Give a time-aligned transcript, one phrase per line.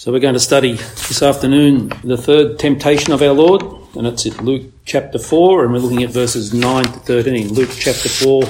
[0.00, 3.62] So we're going to study this afternoon the third temptation of our Lord,
[3.94, 7.52] and it's in Luke chapter 4, and we're looking at verses 9 to 13.
[7.52, 8.44] Luke chapter 4,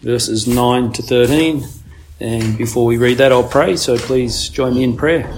[0.00, 1.62] verses 9 to 13.
[2.20, 5.30] And before we read that, I'll pray, so please join me in prayer.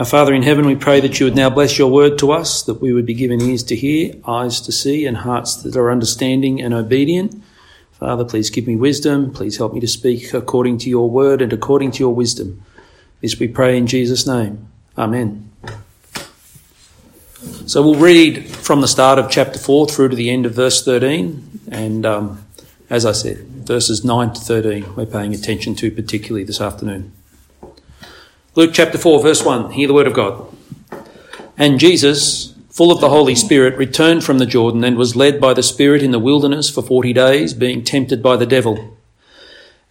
[0.00, 2.64] Our Father in heaven, we pray that you would now bless your word to us,
[2.64, 5.92] that we would be given ears to hear, eyes to see, and hearts that are
[5.92, 7.40] understanding and obedient.
[7.92, 9.32] Father, please give me wisdom.
[9.32, 12.60] Please help me to speak according to your word and according to your wisdom.
[13.24, 14.68] This we pray in Jesus' name.
[14.98, 15.50] Amen.
[17.64, 20.84] So we'll read from the start of chapter 4 through to the end of verse
[20.84, 21.60] 13.
[21.70, 22.44] And um,
[22.90, 27.12] as I said, verses 9 to 13, we're paying attention to particularly this afternoon.
[28.56, 29.70] Luke chapter 4, verse 1.
[29.70, 30.46] Hear the word of God.
[31.56, 35.54] And Jesus, full of the Holy Spirit, returned from the Jordan and was led by
[35.54, 38.98] the Spirit in the wilderness for 40 days, being tempted by the devil.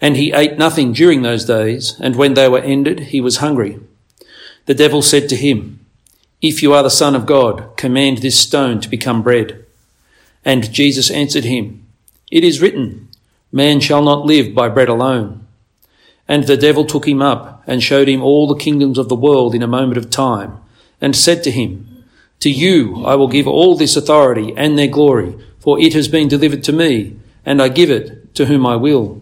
[0.01, 3.79] And he ate nothing during those days, and when they were ended, he was hungry.
[4.65, 5.85] The devil said to him,
[6.41, 9.65] If you are the Son of God, command this stone to become bread.
[10.45, 11.85] And Jesus answered him,
[12.31, 13.09] It is written,
[13.51, 15.45] Man shall not live by bread alone.
[16.27, 19.53] And the devil took him up and showed him all the kingdoms of the world
[19.53, 20.57] in a moment of time,
[21.01, 22.05] and said to him,
[22.39, 26.27] To you I will give all this authority and their glory, for it has been
[26.27, 29.21] delivered to me, and I give it to whom I will.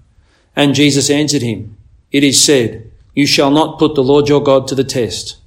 [0.55, 1.77] And Jesus answered him,
[2.11, 5.37] It is said, You shall not put the Lord your God to the test.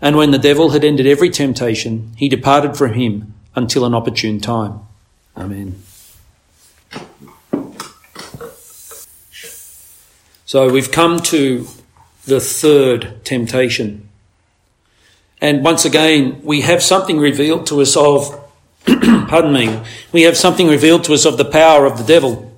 [0.00, 4.40] And when the devil had ended every temptation, he departed from him until an opportune
[4.40, 4.80] time.
[5.36, 5.82] Amen.
[10.44, 11.66] So we've come to
[12.24, 14.08] the third temptation.
[15.40, 18.40] And once again, we have something revealed to us of,
[18.86, 19.80] pardon me,
[20.12, 22.55] we have something revealed to us of the power of the devil.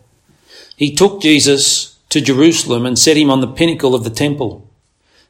[0.79, 4.71] He took Jesus to Jerusalem and set him on the pinnacle of the temple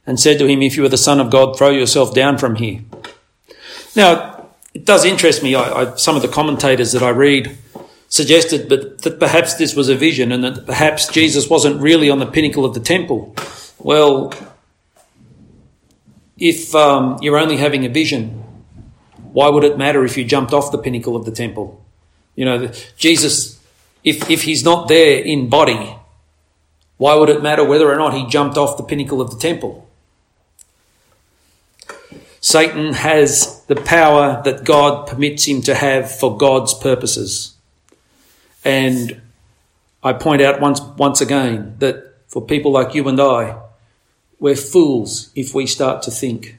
[0.06, 2.56] and said to him, If you are the Son of God, throw yourself down from
[2.56, 2.82] here.
[3.96, 5.54] Now, it does interest me.
[5.54, 7.56] I, I, some of the commentators that I read
[8.10, 12.18] suggested but, that perhaps this was a vision and that perhaps Jesus wasn't really on
[12.18, 13.34] the pinnacle of the temple.
[13.78, 14.34] Well,
[16.36, 18.44] if um, you're only having a vision,
[19.32, 21.82] why would it matter if you jumped off the pinnacle of the temple?
[22.36, 23.57] You know, Jesus
[24.04, 25.96] if, if he's not there in body,
[26.96, 29.88] why would it matter whether or not he jumped off the pinnacle of the temple?
[32.40, 37.56] Satan has the power that God permits him to have for God's purposes.
[38.64, 39.20] And
[40.02, 43.60] I point out once, once again that for people like you and I,
[44.38, 46.58] we're fools if we start to think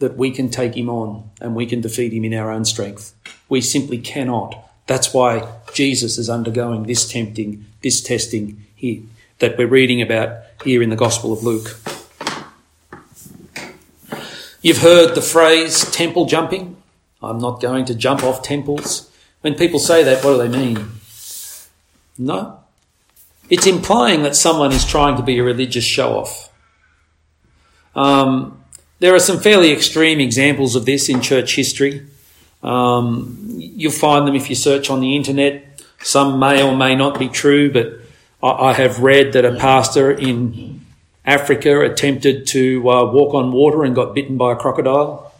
[0.00, 3.14] that we can take him on and we can defeat him in our own strength.
[3.48, 4.69] We simply cannot.
[4.90, 9.02] That's why Jesus is undergoing this tempting, this testing here
[9.38, 11.78] that we're reading about here in the Gospel of Luke.
[14.62, 16.76] You've heard the phrase temple jumping.
[17.22, 19.08] I'm not going to jump off temples.
[19.42, 20.88] When people say that, what do they mean?
[22.18, 22.58] No.
[23.48, 26.52] It's implying that someone is trying to be a religious show off.
[27.94, 28.64] Um,
[28.98, 32.08] there are some fairly extreme examples of this in church history.
[32.62, 35.82] Um, you'll find them if you search on the internet.
[36.02, 38.00] Some may or may not be true, but
[38.42, 40.80] I, I have read that a pastor in
[41.24, 45.32] Africa attempted to uh, walk on water and got bitten by a crocodile.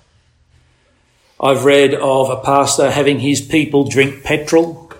[1.42, 4.92] I've read of a pastor having his people drink petrol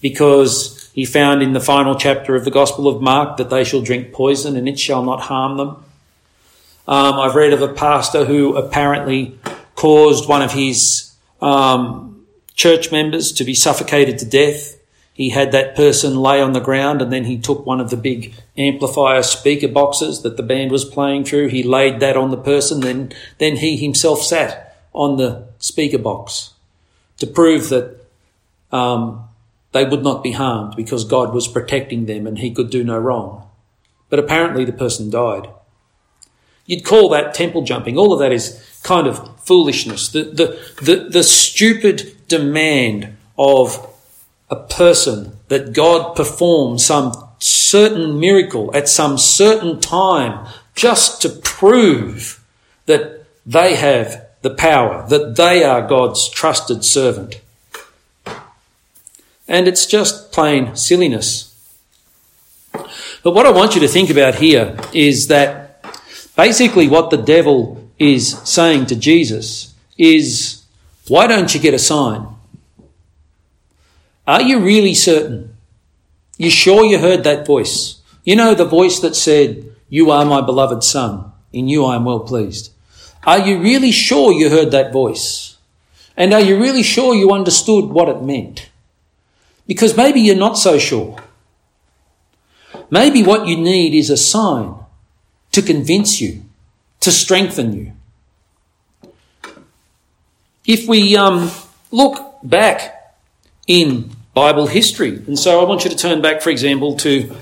[0.00, 3.80] because he found in the final chapter of the Gospel of Mark that they shall
[3.80, 5.68] drink poison and it shall not harm them.
[6.88, 9.38] Um, I've read of a pastor who apparently
[9.76, 11.09] caused one of his
[11.40, 14.76] um, church members to be suffocated to death.
[15.12, 17.96] He had that person lay on the ground and then he took one of the
[17.96, 21.48] big amplifier speaker boxes that the band was playing through.
[21.48, 22.80] He laid that on the person.
[22.80, 26.54] Then, then he himself sat on the speaker box
[27.18, 27.98] to prove that
[28.72, 29.28] um,
[29.72, 32.98] they would not be harmed because God was protecting them and he could do no
[32.98, 33.48] wrong.
[34.08, 35.48] But apparently the person died.
[36.66, 37.96] You'd call that temple jumping.
[37.96, 40.08] All of that is kind of foolishness.
[40.08, 43.86] The, the, the, the stupid demand of
[44.48, 52.42] a person that God perform some certain miracle at some certain time just to prove
[52.86, 57.40] that they have the power, that they are God's trusted servant.
[59.48, 61.46] And it's just plain silliness.
[63.22, 65.84] But what I want you to think about here is that
[66.36, 70.64] basically what the devil is saying to Jesus is,
[71.06, 72.26] why don't you get a sign?
[74.26, 75.54] Are you really certain?
[76.38, 78.00] You sure you heard that voice?
[78.24, 82.04] You know, the voice that said, You are my beloved Son, in you I am
[82.04, 82.72] well pleased.
[83.24, 85.58] Are you really sure you heard that voice?
[86.16, 88.70] And are you really sure you understood what it meant?
[89.66, 91.18] Because maybe you're not so sure.
[92.90, 94.74] Maybe what you need is a sign
[95.52, 96.42] to convince you,
[97.00, 97.92] to strengthen you.
[100.66, 101.50] If we um,
[101.90, 103.16] look back
[103.66, 107.34] in Bible history, and so I want you to turn back, for example, to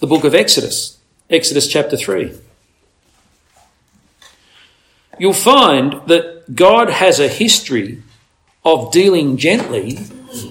[0.00, 0.98] the book of Exodus,
[1.28, 2.32] Exodus chapter 3.
[5.18, 8.02] You'll find that God has a history
[8.64, 9.98] of dealing gently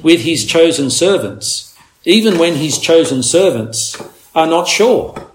[0.03, 1.75] with his chosen servants,
[2.05, 4.01] even when his chosen servants
[4.35, 5.28] are not sure.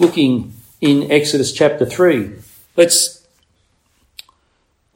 [0.00, 2.30] Looking in Exodus chapter 3,
[2.74, 3.28] let's,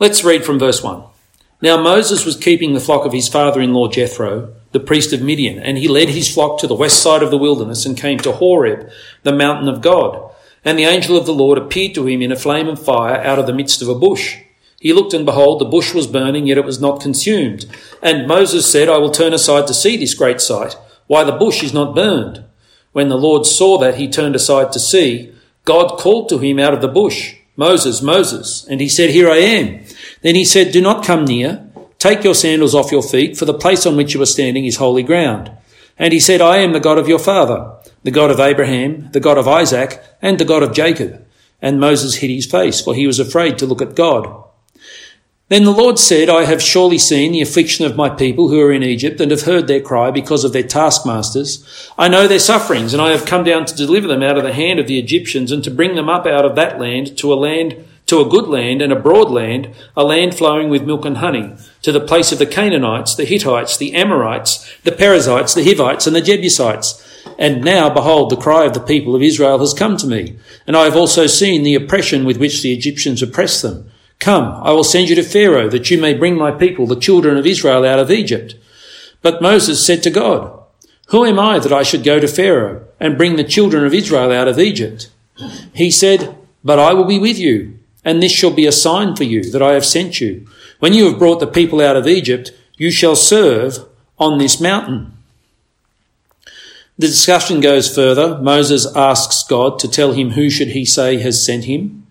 [0.01, 1.03] let's read from verse 1.
[1.61, 5.21] Now Moses was keeping the flock of his father in law Jethro, the priest of
[5.21, 8.17] Midian, and he led his flock to the west side of the wilderness and came
[8.21, 8.91] to Horeb,
[9.25, 10.31] the mountain of God.
[10.65, 13.39] And the angel of the Lord appeared to him in a flame of fire out
[13.39, 14.39] of the midst of a bush.
[14.81, 17.67] He looked, and behold, the bush was burning, yet it was not consumed.
[18.01, 20.79] And Moses said, I will turn aside to see this great sight,
[21.09, 22.45] why the bush is not burned.
[22.95, 25.35] When the Lord saw that, he turned aside to see.
[25.65, 28.65] God called to him out of the bush, Moses, Moses.
[28.71, 29.85] And he said, Here I am.
[30.23, 31.69] Then he said, Do not come near.
[31.99, 34.77] Take your sandals off your feet, for the place on which you are standing is
[34.77, 35.51] holy ground.
[35.99, 37.75] And he said, I am the God of your father,
[38.05, 41.27] the God of Abraham, the God of Isaac, and the God of Jacob.
[41.61, 44.44] And Moses hid his face, for he was afraid to look at God.
[45.55, 48.73] Then the Lord said, I have surely seen the affliction of my people who are
[48.73, 51.89] in Egypt and have heard their cry because of their taskmasters.
[51.97, 54.53] I know their sufferings and I have come down to deliver them out of the
[54.53, 57.37] hand of the Egyptians and to bring them up out of that land to a
[57.37, 61.19] land, to a good land and a broad land, a land flowing with milk and
[61.19, 66.09] honey, to the place of the Canaanites, the Hittites, the Amorites, the Perizzites, the Hivites
[66.09, 67.01] and the Jebusites.
[67.39, 70.37] And now, behold, the cry of the people of Israel has come to me,
[70.67, 73.89] and I have also seen the oppression with which the Egyptians oppress them.
[74.25, 77.37] Come, I will send you to Pharaoh that you may bring my people, the children
[77.37, 78.55] of Israel, out of Egypt.
[79.21, 80.63] But Moses said to God,
[81.09, 84.33] Who am I that I should go to Pharaoh and bring the children of Israel
[84.33, 85.11] out of Egypt?
[85.75, 86.35] He said,
[86.65, 89.61] But I will be with you, and this shall be a sign for you that
[89.61, 90.49] I have sent you.
[90.79, 93.81] When you have brought the people out of Egypt, you shall serve
[94.19, 95.13] on this mountain.
[96.97, 98.39] The discussion goes further.
[98.39, 102.04] Moses asks God to tell him who should he say has sent him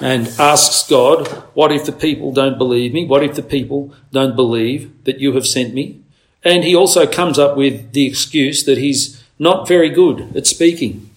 [0.00, 3.04] and asks God, What if the people don't believe me?
[3.06, 6.00] What if the people don't believe that you have sent me?
[6.42, 11.10] And he also comes up with the excuse that he's not very good at speaking.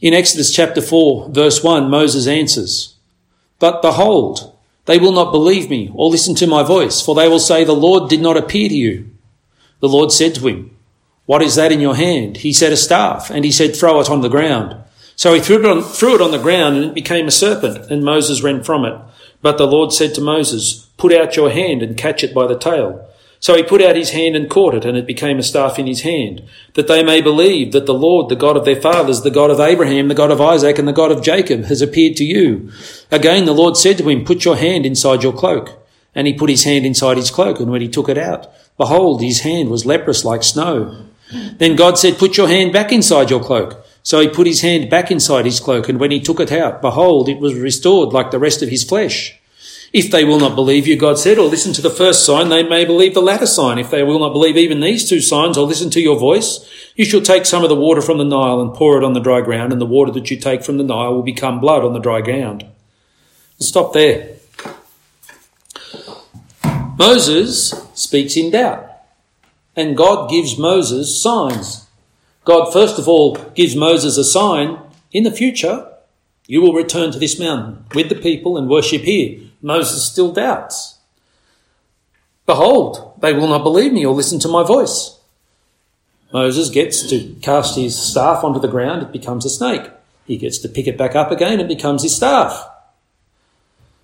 [0.00, 2.94] In Exodus chapter 4, verse 1, Moses answers,
[3.58, 7.40] But behold, they will not believe me or listen to my voice, for they will
[7.40, 9.10] say, The Lord did not appear to you.
[9.80, 10.76] The Lord said to him,
[11.26, 12.38] What is that in your hand?
[12.38, 13.30] He said, A staff.
[13.30, 14.76] And he said, Throw it on the ground.
[15.18, 17.90] So he threw it, on, threw it on the ground and it became a serpent,
[17.90, 18.96] and Moses ran from it.
[19.42, 22.56] But the Lord said to Moses, Put out your hand and catch it by the
[22.56, 23.04] tail.
[23.40, 25.88] So he put out his hand and caught it, and it became a staff in
[25.88, 26.44] his hand,
[26.74, 29.58] that they may believe that the Lord, the God of their fathers, the God of
[29.58, 32.70] Abraham, the God of Isaac, and the God of Jacob, has appeared to you.
[33.10, 35.84] Again the Lord said to him, Put your hand inside your cloak.
[36.14, 39.20] And he put his hand inside his cloak, and when he took it out, behold,
[39.20, 41.06] his hand was leprous like snow.
[41.56, 43.84] Then God said, Put your hand back inside your cloak.
[44.08, 46.80] So he put his hand back inside his cloak, and when he took it out,
[46.80, 49.38] behold, it was restored like the rest of his flesh.
[49.92, 52.62] If they will not believe you, God said, or listen to the first sign, they
[52.62, 53.78] may believe the latter sign.
[53.78, 57.04] If they will not believe even these two signs, or listen to your voice, you
[57.04, 59.42] shall take some of the water from the Nile and pour it on the dry
[59.42, 61.98] ground, and the water that you take from the Nile will become blood on the
[61.98, 62.64] dry ground.
[63.60, 64.36] Stop there.
[66.96, 68.90] Moses speaks in doubt,
[69.76, 71.87] and God gives Moses signs.
[72.48, 74.78] God, first of all, gives Moses a sign
[75.12, 75.86] in the future,
[76.46, 79.38] you will return to this mountain with the people and worship here.
[79.60, 80.96] Moses still doubts.
[82.46, 85.20] Behold, they will not believe me or listen to my voice.
[86.32, 89.90] Moses gets to cast his staff onto the ground, it becomes a snake.
[90.26, 92.66] He gets to pick it back up again, it becomes his staff.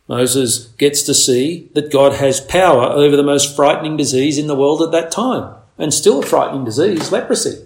[0.07, 4.55] Moses gets to see that God has power over the most frightening disease in the
[4.55, 7.63] world at that time, and still a frightening disease, leprosy.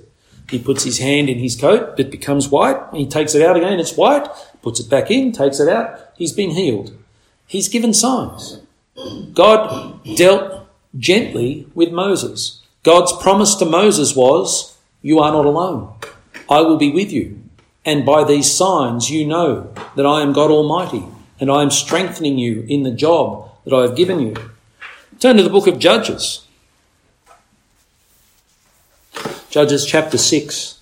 [0.50, 2.80] He puts his hand in his coat, it becomes white.
[2.94, 4.26] He takes it out again, it's white.
[4.62, 6.12] Puts it back in, takes it out.
[6.16, 6.96] He's been healed.
[7.46, 8.60] He's given signs.
[9.34, 10.66] God dealt
[10.98, 12.62] gently with Moses.
[12.82, 15.94] God's promise to Moses was, You are not alone.
[16.48, 17.42] I will be with you.
[17.84, 21.04] And by these signs you know that I am God Almighty,
[21.40, 24.34] and I am strengthening you in the job that I have given you.
[25.20, 26.46] Turn to the book of Judges.
[29.58, 30.78] Judges chapter 6.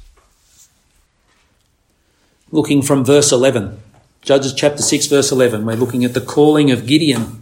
[2.51, 3.81] Looking from verse 11.
[4.21, 5.65] Judges chapter 6, verse 11.
[5.65, 7.41] We're looking at the calling of Gideon.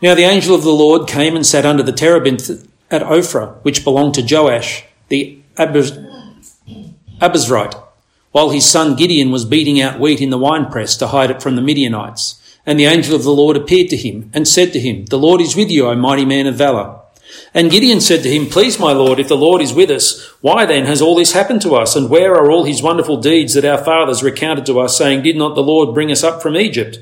[0.00, 2.48] Now the angel of the Lord came and sat under the terebinth
[2.90, 6.24] at Ophrah, which belonged to Joash, the Abiezrite,
[8.32, 11.56] while his son Gideon was beating out wheat in the winepress to hide it from
[11.56, 12.42] the Midianites.
[12.64, 15.42] And the angel of the Lord appeared to him and said to him, The Lord
[15.42, 17.02] is with you, O mighty man of valour.
[17.56, 20.66] And Gideon said to him, Please, my Lord, if the Lord is with us, why
[20.66, 21.96] then has all this happened to us?
[21.96, 25.38] And where are all his wonderful deeds that our fathers recounted to us, saying, Did
[25.38, 26.98] not the Lord bring us up from Egypt?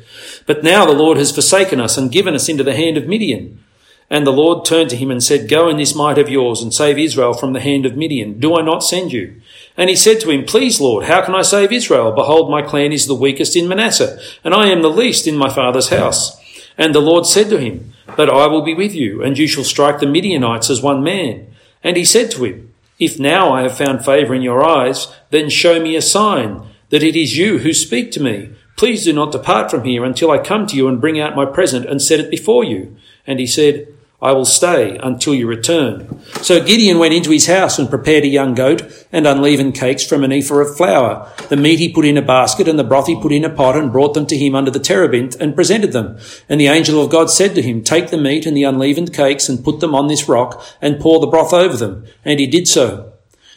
[0.46, 3.64] But now the Lord has forsaken us and given us into the hand of Midian.
[4.08, 6.73] And the Lord turned to him and said, Go in this might of yours and
[6.73, 8.38] save Israel from the hand of Midian.
[8.38, 9.40] Do I not send you?
[9.76, 12.12] And he said to him, Please, Lord, how can I save Israel?
[12.12, 15.52] Behold, my clan is the weakest in Manasseh, and I am the least in my
[15.52, 16.40] father's house.
[16.76, 19.64] And the Lord said to him, But I will be with you, and you shall
[19.64, 21.47] strike the Midianites as one man.
[21.83, 25.49] And he said to him, If now I have found favour in your eyes, then
[25.49, 28.50] show me a sign that it is you who speak to me.
[28.76, 31.45] Please do not depart from here until I come to you and bring out my
[31.45, 32.97] present and set it before you.
[33.26, 33.94] And he said,
[34.25, 36.23] I will stay until you return.
[36.40, 40.25] So Gideon went into his house and prepared a young goat and unleavened cakes from
[40.25, 41.31] an ephah of flour.
[41.50, 43.76] The meat he put in a basket and the broth he put in a pot
[43.76, 46.19] and brought them to him under the terebinth and presented them.
[46.49, 49.50] And the angel of God said to him, Take the meat and the unleavened cakes
[49.50, 52.07] and put them on this rock and pour the broth over them.
[52.25, 53.12] And he did so.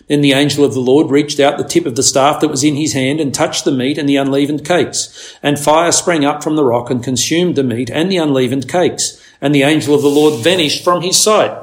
[0.10, 2.64] Then the angel of the Lord reached out the tip of the staff that was
[2.66, 5.38] in his hand and touched the meat and the unleavened cakes.
[5.42, 9.22] And fire sprang up from the rock and consumed the meat and the unleavened cakes
[9.42, 11.56] and the angel of the Lord vanished from his sight.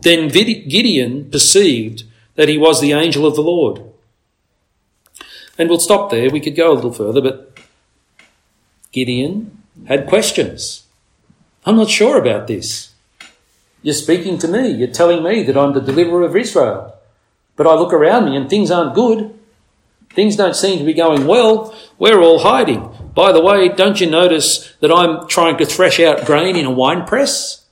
[0.00, 2.04] Then Gideon perceived
[2.36, 3.82] that he was the angel of the Lord.
[5.58, 6.30] And we'll stop there.
[6.30, 7.58] We could go a little further, but
[8.92, 10.86] Gideon had questions.
[11.66, 12.94] I'm not sure about this.
[13.82, 14.70] You're speaking to me.
[14.70, 16.94] You're telling me that I'm the deliverer of Israel.
[17.56, 19.38] But I look around me and things aren't good.
[20.10, 21.74] Things don't seem to be going well.
[21.98, 22.88] We're all hiding.
[23.18, 26.70] By the way, don't you notice that I'm trying to thresh out grain in a
[26.70, 27.66] wine press?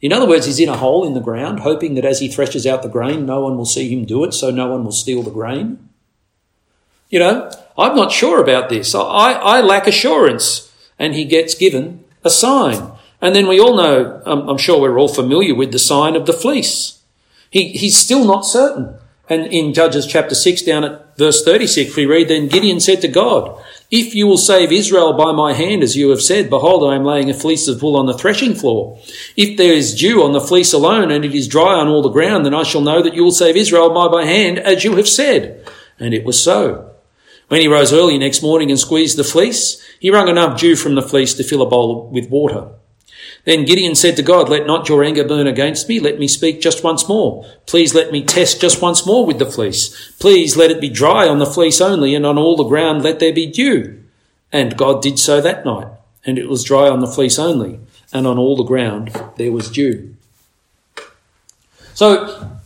[0.00, 2.68] In other words, he's in a hole in the ground, hoping that as he threshes
[2.68, 5.24] out the grain, no one will see him do it, so no one will steal
[5.24, 5.88] the grain.
[7.10, 8.94] You know, I'm not sure about this.
[8.94, 10.72] I, I lack assurance.
[11.00, 12.92] And he gets given a sign.
[13.20, 16.32] And then we all know, I'm sure we're all familiar with the sign of the
[16.32, 17.02] fleece.
[17.50, 18.94] He, he's still not certain.
[19.28, 23.08] And in Judges chapter 6, down at verse 36, we read, Then Gideon said to
[23.08, 26.96] God, if you will save Israel by my hand, as you have said, behold, I
[26.96, 28.98] am laying a fleece of wool on the threshing floor.
[29.36, 32.08] If there is dew on the fleece alone, and it is dry on all the
[32.08, 34.96] ground, then I shall know that you will save Israel by my hand, as you
[34.96, 35.64] have said.
[35.98, 36.90] And it was so.
[37.48, 40.96] When he rose early next morning and squeezed the fleece, he wrung enough dew from
[40.96, 42.70] the fleece to fill a bowl with water.
[43.46, 46.00] Then Gideon said to God, Let not your anger burn against me.
[46.00, 47.46] Let me speak just once more.
[47.64, 50.12] Please let me test just once more with the fleece.
[50.18, 53.20] Please let it be dry on the fleece only, and on all the ground let
[53.20, 54.02] there be dew.
[54.52, 55.86] And God did so that night,
[56.24, 57.78] and it was dry on the fleece only,
[58.12, 60.16] and on all the ground there was dew.
[61.94, 62.58] So,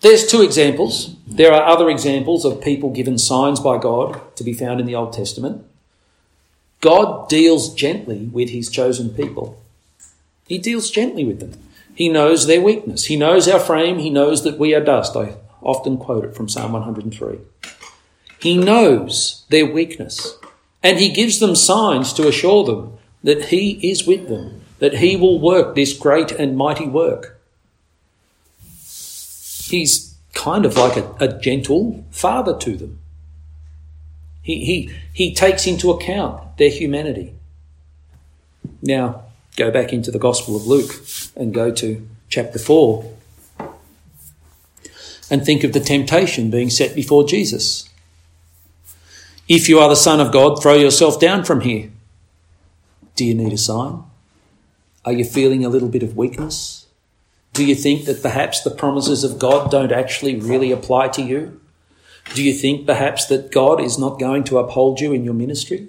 [0.00, 1.14] there's two examples.
[1.26, 4.94] There are other examples of people given signs by God to be found in the
[4.94, 5.62] Old Testament.
[6.80, 9.59] God deals gently with his chosen people.
[10.50, 11.52] He deals gently with them.
[11.94, 13.04] He knows their weakness.
[13.04, 14.00] He knows our frame.
[14.00, 15.14] He knows that we are dust.
[15.14, 17.38] I often quote it from Psalm 103.
[18.40, 20.36] He knows their weakness.
[20.82, 25.14] And he gives them signs to assure them that he is with them, that he
[25.14, 27.40] will work this great and mighty work.
[28.66, 32.98] He's kind of like a, a gentle father to them.
[34.42, 37.34] He, he, he takes into account their humanity.
[38.82, 39.26] Now,
[39.60, 40.90] go back into the Gospel of Luke
[41.36, 43.04] and go to chapter 4
[45.30, 47.88] and think of the temptation being set before Jesus.
[49.48, 51.90] If you are the Son of God, throw yourself down from here.
[53.16, 54.02] Do you need a sign?
[55.04, 56.86] Are you feeling a little bit of weakness?
[57.52, 61.60] Do you think that perhaps the promises of God don't actually really apply to you?
[62.32, 65.88] Do you think perhaps that God is not going to uphold you in your ministry?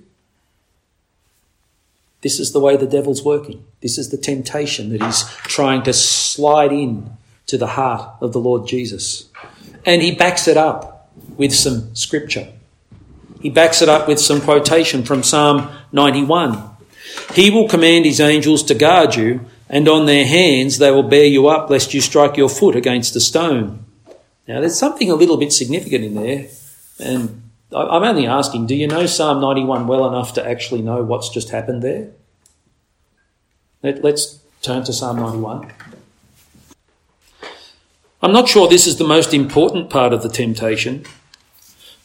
[2.22, 3.66] This is the way the devil's working.
[3.82, 8.40] This is the temptation that he's trying to slide in to the heart of the
[8.40, 9.30] Lord Jesus.
[9.86, 12.48] And he backs it up with some scripture.
[13.42, 16.70] He backs it up with some quotation from Psalm 91.
[17.34, 21.26] He will command his angels to guard you, and on their hands they will bear
[21.26, 23.84] you up, lest you strike your foot against a stone.
[24.48, 26.48] Now, there's something a little bit significant in there,
[27.00, 27.41] and
[27.74, 31.50] I'm only asking do you know Psalm 91 well enough to actually know what's just
[31.50, 32.12] happened there?
[33.84, 35.72] Let, us turn to Psalm 91.
[38.22, 41.06] I'm not sure this is the most important part of the temptation,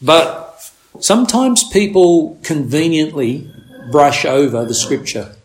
[0.01, 3.51] but sometimes people conveniently
[3.91, 5.37] brush over the scripture.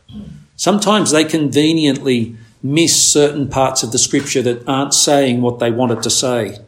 [0.55, 6.03] Sometimes they conveniently miss certain parts of the scripture that aren't saying what they wanted
[6.03, 6.59] to say.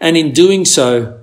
[0.00, 1.20] And in doing so,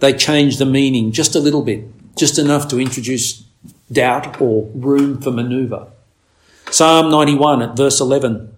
[0.00, 1.84] they change the meaning just a little bit,
[2.16, 3.44] just enough to introduce
[3.92, 5.86] doubt or room for manoeuvre.
[6.70, 8.54] Psalm 91 at verse 11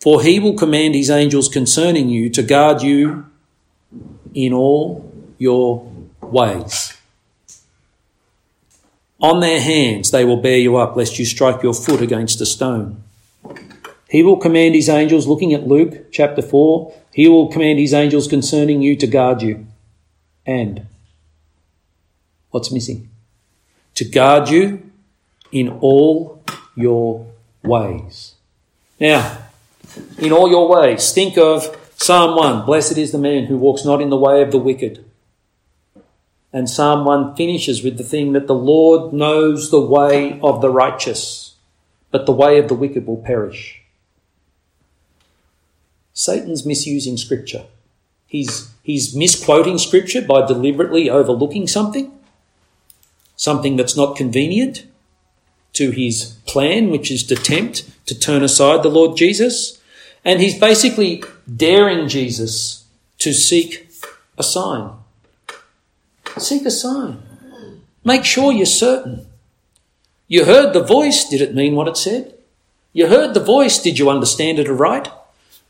[0.00, 3.26] For he will command his angels concerning you to guard you
[4.34, 6.96] in all your ways.
[9.20, 12.46] On their hands they will bear you up, lest you strike your foot against a
[12.46, 13.02] stone.
[14.08, 18.28] He will command his angels, looking at Luke chapter 4, he will command his angels
[18.28, 19.66] concerning you to guard you.
[20.46, 20.86] And
[22.50, 23.10] what's missing?
[23.96, 24.90] To guard you
[25.50, 26.42] in all
[26.76, 27.26] your
[27.62, 28.34] ways.
[29.00, 29.38] Now,
[30.18, 34.00] in all your ways, think of Psalm 1 Blessed is the man who walks not
[34.00, 35.04] in the way of the wicked.
[36.52, 40.70] And Psalm 1 finishes with the thing that the Lord knows the way of the
[40.70, 41.54] righteous,
[42.10, 43.82] but the way of the wicked will perish.
[46.14, 47.66] Satan's misusing scripture.
[48.26, 52.16] He's, he's misquoting scripture by deliberately overlooking something,
[53.34, 54.86] something that's not convenient
[55.72, 59.82] to his plan, which is to tempt to turn aside the Lord Jesus.
[60.24, 62.84] And he's basically daring Jesus
[63.18, 63.90] to seek
[64.38, 64.92] a sign.
[66.38, 67.20] Seek a sign.
[68.04, 69.26] Make sure you're certain.
[70.28, 71.28] You heard the voice.
[71.28, 72.34] Did it mean what it said?
[72.92, 73.80] You heard the voice.
[73.80, 75.08] Did you understand it aright?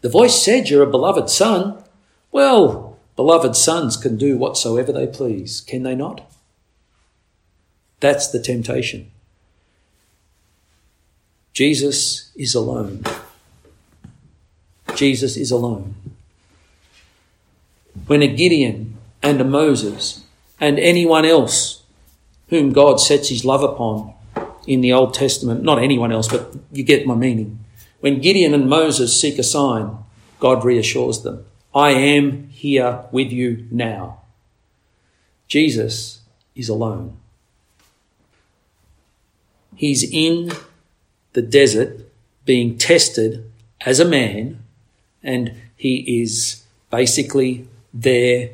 [0.02, 1.82] The voice said, You're a beloved son.
[2.30, 6.30] Well, beloved sons can do whatsoever they please, can they not?
[8.00, 9.10] That's the temptation.
[11.52, 13.02] Jesus is alone.
[14.94, 15.94] Jesus is alone.
[18.06, 20.24] When a Gideon and a Moses
[20.60, 21.82] and anyone else
[22.48, 24.12] whom God sets his love upon
[24.66, 27.58] in the Old Testament, not anyone else, but you get my meaning,
[28.00, 29.96] when Gideon and Moses seek a sign,
[30.38, 31.44] God reassures them,
[31.76, 34.22] I am here with you now.
[35.46, 36.20] Jesus
[36.54, 37.18] is alone.
[39.74, 40.52] He's in
[41.34, 42.10] the desert
[42.46, 43.44] being tested
[43.82, 44.62] as a man,
[45.22, 48.52] and he is basically there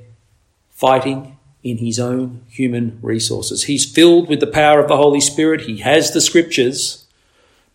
[0.70, 3.64] fighting in his own human resources.
[3.64, 5.60] He's filled with the power of the Holy Spirit.
[5.60, 7.06] He has the scriptures,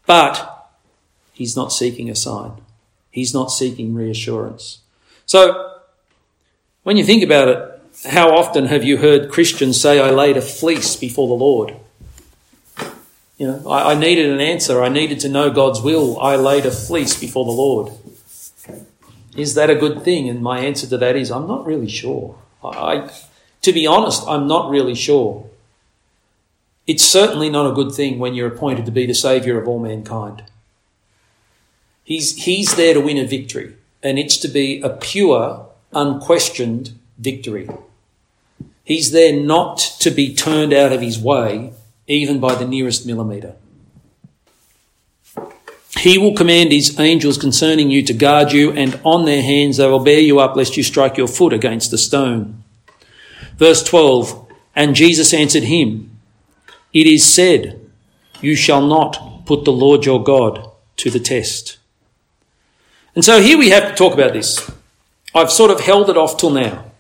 [0.06, 0.70] but
[1.32, 2.52] he's not seeking a sign.
[3.10, 4.82] He's not seeking reassurance.
[5.28, 5.82] So,
[6.84, 10.42] when you think about it, how often have you heard Christians say, I laid a
[10.42, 11.76] fleece before the Lord?
[13.38, 14.82] You know, I, I needed an answer.
[14.82, 16.18] I needed to know God's will.
[16.22, 17.92] I laid a fleece before the Lord.
[19.36, 20.30] Is that a good thing?
[20.30, 22.38] And my answer to that is, I'm not really sure.
[22.64, 23.12] I,
[23.64, 25.46] to be honest, I'm not really sure.
[26.88, 29.80] It's certainly not a good thing when you're appointed to be the Saviour of all
[29.80, 30.44] mankind.
[32.06, 37.70] He's, he's there to win a victory, and it's to be a pure, unquestioned victory.
[38.84, 41.74] He's there not to be turned out of his way,
[42.08, 43.56] even by the nearest millimetre.
[45.98, 49.88] He will command his angels concerning you to guard you, and on their hands they
[49.88, 52.64] will bear you up, lest you strike your foot against a stone.
[53.58, 56.18] Verse 12 And Jesus answered him,
[56.94, 57.80] It is said,
[58.42, 61.78] You shall not put the Lord your God to the test.
[63.18, 64.70] And so here we have to talk about this.
[65.34, 66.92] I've sort of held it off till now.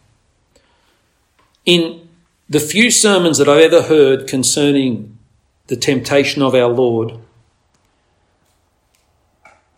[1.63, 2.09] In
[2.49, 5.15] the few sermons that I've ever heard concerning
[5.67, 7.19] the temptation of our Lord,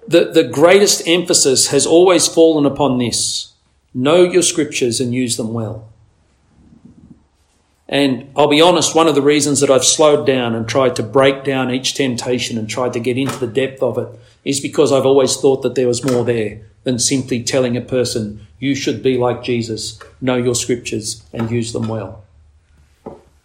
[0.08, 3.52] the, the greatest emphasis has always fallen upon this
[3.94, 5.89] know your scriptures and use them well.
[7.92, 11.04] And I'll be honest, one of the reasons that I've slowed down and tried to
[11.04, 14.08] break down each temptation and tried to get into the depth of it
[14.46, 18.46] is because I've always thought that there was more there than simply telling a person,
[18.60, 22.24] you should be like Jesus, know your scriptures, and use them well.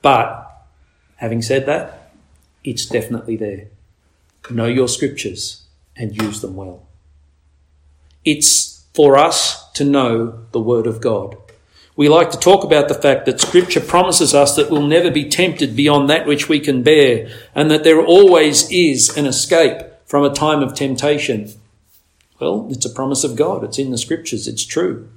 [0.02, 0.66] But,
[1.16, 2.12] having said that,
[2.62, 3.68] it's definitely there.
[4.50, 5.62] Know your scriptures
[5.96, 6.87] and use them well.
[8.26, 11.37] It's for us to know the Word of God.
[11.96, 15.28] We like to talk about the fact that Scripture promises us that we'll never be
[15.28, 20.24] tempted beyond that which we can bear, and that there always is an escape from
[20.24, 21.52] a time of temptation.
[22.40, 23.62] Well, it's a promise of God.
[23.62, 24.48] It's in the Scriptures.
[24.48, 25.09] It's true.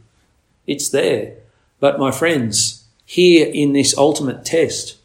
[0.68, 1.38] It's there.
[1.80, 4.98] But my friends, here in this ultimate test,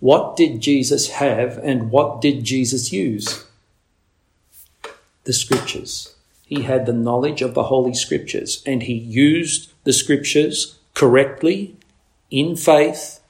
[0.00, 3.44] what did Jesus have and what did Jesus use?
[5.24, 6.14] The Scriptures.
[6.46, 11.76] He had the knowledge of the Holy Scriptures and he used the Scriptures correctly
[12.28, 13.20] in faith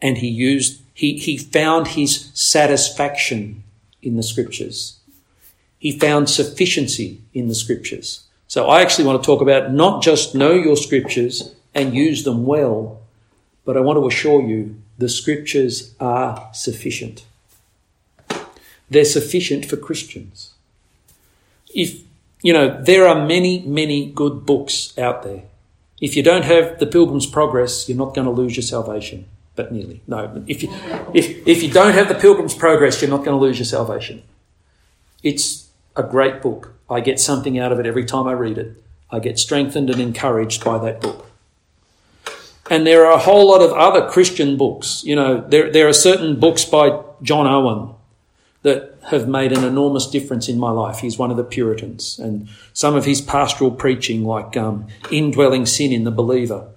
[0.00, 3.62] and he used he, he found his satisfaction
[4.00, 4.98] in the scriptures.
[5.78, 8.24] He found sufficiency in the scriptures.
[8.48, 12.46] So i actually want to talk about not just know your scriptures and use them
[12.46, 13.00] well
[13.66, 17.26] but i want to assure you the scriptures are sufficient.
[18.88, 20.54] They're sufficient for christians.
[21.74, 22.00] If
[22.40, 25.42] you know there are many many good books out there
[26.02, 29.24] if you don't have the Pilgrim's Progress, you're not going to lose your salvation.
[29.54, 30.00] But nearly.
[30.06, 30.42] No.
[30.46, 30.70] If you,
[31.14, 34.22] if, if you don't have the Pilgrim's Progress, you're not going to lose your salvation.
[35.22, 36.74] It's a great book.
[36.90, 38.82] I get something out of it every time I read it.
[39.10, 41.26] I get strengthened and encouraged by that book.
[42.70, 45.04] And there are a whole lot of other Christian books.
[45.04, 47.94] You know, there, there are certain books by John Owen
[48.62, 51.00] that have made an enormous difference in my life.
[51.00, 55.92] He's one of the Puritans, and some of his pastoral preaching, like um, Indwelling Sin
[55.92, 56.68] in the Believer,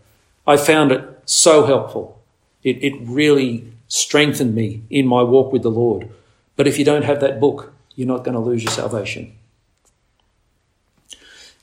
[0.47, 2.21] I found it so helpful.
[2.63, 6.09] It, it really strengthened me in my walk with the Lord.
[6.55, 9.33] But if you don't have that book, you're not going to lose your salvation.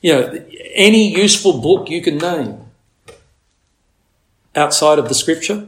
[0.01, 2.59] You know, any useful book you can name
[4.55, 5.67] outside of the scripture,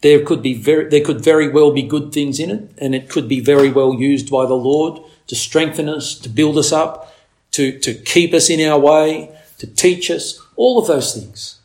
[0.00, 3.08] there could be very, there could very well be good things in it, and it
[3.08, 7.14] could be very well used by the Lord to strengthen us, to build us up,
[7.52, 11.58] to, to keep us in our way, to teach us, all of those things.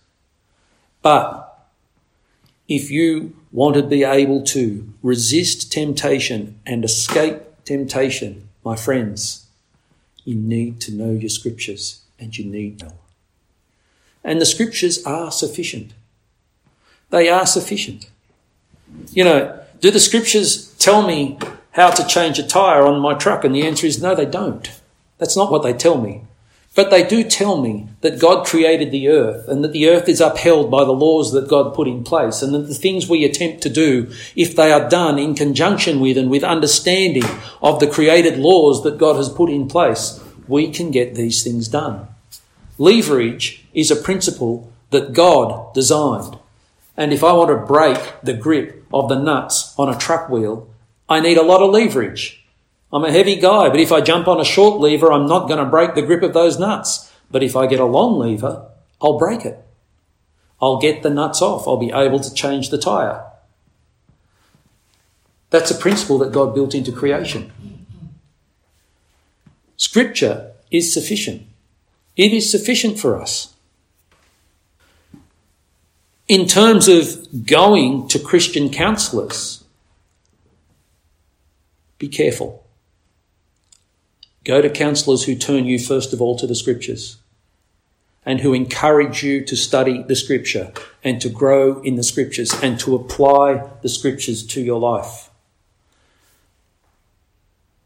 [1.02, 1.68] But
[2.68, 9.46] if you want to be able to resist temptation and escape temptation, my friends,
[10.24, 12.92] you need to know your scriptures and you need to.
[14.24, 15.94] And the scriptures are sufficient.
[17.12, 18.10] They are sufficient.
[19.12, 21.40] You know, do the scriptures tell me
[21.72, 23.44] how to change a tyre on my truck?
[23.44, 24.70] And the answer is no, they don't.
[25.18, 26.22] That's not what they tell me.
[26.76, 30.20] But they do tell me that God created the earth and that the earth is
[30.20, 33.64] upheld by the laws that God put in place and that the things we attempt
[33.64, 37.24] to do, if they are done in conjunction with and with understanding
[37.62, 41.70] of the created laws that God has put in place, we can get these things
[41.70, 42.08] done.
[42.78, 46.38] Leverage is a principle that God designed.
[46.98, 50.70] And if I want to break the grip of the nuts on a truck wheel,
[51.10, 52.44] I need a lot of leverage.
[52.92, 55.60] I'm a heavy guy, but if I jump on a short lever, I'm not going
[55.60, 57.12] to break the grip of those nuts.
[57.30, 58.70] But if I get a long lever,
[59.02, 59.60] I'll break it.
[60.62, 61.68] I'll get the nuts off.
[61.68, 63.26] I'll be able to change the tyre.
[65.50, 67.52] That's a principle that God built into creation.
[69.76, 71.44] Scripture is sufficient.
[72.16, 73.55] It is sufficient for us.
[76.28, 79.64] In terms of going to Christian counsellors,
[82.00, 82.66] be careful.
[84.44, 87.18] Go to counsellors who turn you first of all to the scriptures
[88.26, 92.80] and who encourage you to study the scripture and to grow in the scriptures and
[92.80, 95.30] to apply the scriptures to your life.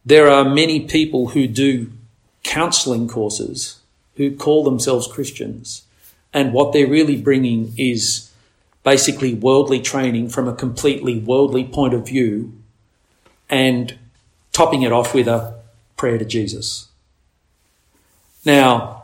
[0.05, 1.91] There are many people who do
[2.43, 3.81] counselling courses
[4.15, 5.83] who call themselves Christians,
[6.33, 8.28] and what they're really bringing is
[8.83, 12.53] basically worldly training from a completely worldly point of view
[13.49, 13.97] and
[14.51, 15.59] topping it off with a
[15.97, 16.87] prayer to Jesus.
[18.45, 18.99] Now,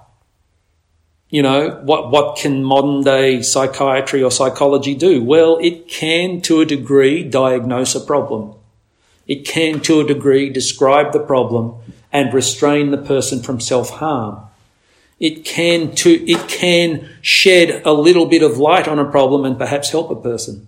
[1.29, 5.23] you know, what, what can modern day psychiatry or psychology do?
[5.23, 8.53] Well, it can to a degree diagnose a problem.
[9.27, 11.75] It can to a degree describe the problem
[12.13, 14.44] and restrain the person from self harm.
[15.19, 19.57] It can to, it can shed a little bit of light on a problem and
[19.57, 20.67] perhaps help a person.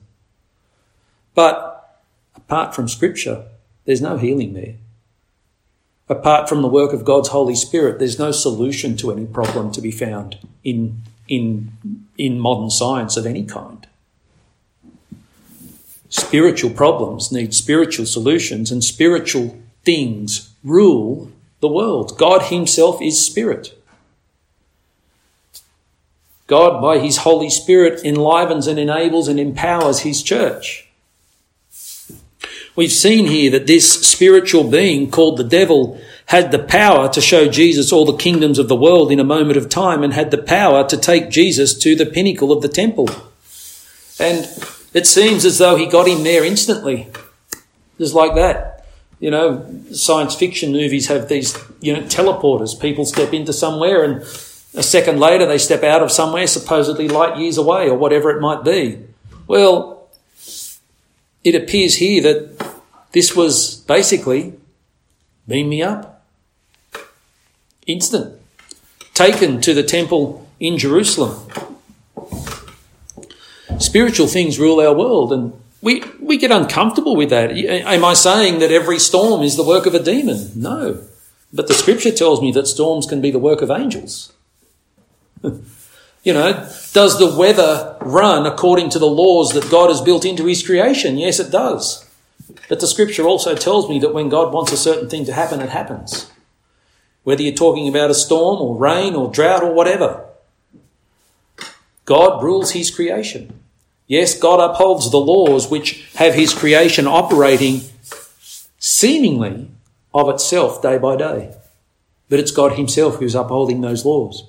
[1.36, 2.02] But
[2.36, 3.46] apart from scripture,
[3.86, 4.76] there's no healing there.
[6.10, 9.82] Apart from the work of God's Holy Spirit, there's no solution to any problem to
[9.82, 11.72] be found in, in,
[12.18, 13.86] in modern science of any kind.
[16.10, 21.30] Spiritual problems need spiritual solutions, and spiritual things rule
[21.60, 22.18] the world.
[22.18, 23.77] God Himself is spirit.
[26.48, 30.88] God, by His Holy Spirit, enlivens and enables and empowers His church.
[32.76, 37.48] We've seen here that this spiritual being called the devil had the power to show
[37.48, 40.38] Jesus all the kingdoms of the world in a moment of time and had the
[40.38, 43.10] power to take Jesus to the pinnacle of the temple.
[44.20, 44.48] And
[44.94, 47.08] it seems as though he got him there instantly.
[47.98, 48.86] Just like that.
[49.20, 52.80] You know, science fiction movies have these, you know, teleporters.
[52.80, 54.24] People step into somewhere and
[54.74, 58.42] a second later they step out of somewhere supposedly light years away or whatever it
[58.42, 59.00] might be.
[59.48, 60.10] Well,
[61.44, 62.68] it appears here that
[63.14, 64.54] this was basically
[65.48, 66.26] beam me up.
[67.86, 68.40] Instant.
[69.14, 71.50] Taken to the temple in Jerusalem.
[73.80, 77.52] Spiritual things rule our world and we, we get uncomfortable with that.
[77.52, 80.52] Am I saying that every storm is the work of a demon?
[80.56, 81.04] No.
[81.54, 84.34] But the scripture tells me that storms can be the work of angels.
[86.24, 90.46] you know, does the weather run according to the laws that God has built into
[90.46, 91.18] his creation?
[91.18, 92.08] Yes, it does.
[92.70, 95.62] But the scripture also tells me that when God wants a certain thing to happen,
[95.62, 96.32] it happens.
[97.24, 100.26] Whether you're talking about a storm or rain or drought or whatever,
[102.06, 103.60] God rules his creation.
[104.08, 107.82] Yes, God upholds the laws which have his creation operating
[108.80, 109.70] seemingly
[110.14, 111.54] of itself day by day.
[112.30, 114.48] But it's God himself who's upholding those laws.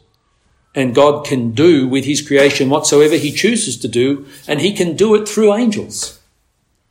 [0.79, 4.95] And God can do with his creation whatsoever he chooses to do, and he can
[4.95, 6.21] do it through angels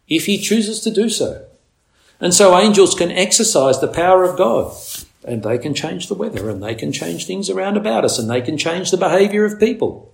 [0.10, 1.46] if he chooses to do so.
[2.20, 4.76] And so angels can exercise the power of God
[5.24, 8.30] and they can change the weather and they can change things around about us and
[8.30, 10.14] they can change the behavior of people.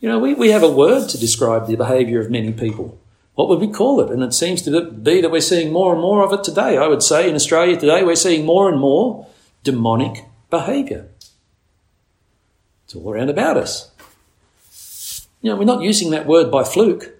[0.00, 2.98] You know, we, we have a word to describe the behavior of many people.
[3.34, 4.10] What would we call it?
[4.10, 6.76] And it seems to be that we're seeing more and more of it today.
[6.76, 9.26] I would say in Australia today, we're seeing more and more
[9.62, 11.08] demonic behavior.
[12.94, 13.90] It's all around about us.
[15.42, 17.10] You know, we're not using that word by fluke.